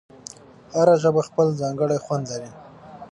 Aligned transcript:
هره 0.73 0.95
ژبه 1.01 1.21
خپل 1.29 1.47
ځانګړی 1.61 1.97
خوند 2.05 2.25
لري. 2.31 2.51